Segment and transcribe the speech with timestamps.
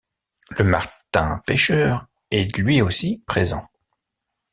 [0.57, 3.67] Le Martin-pêcheur est lui aussi présent.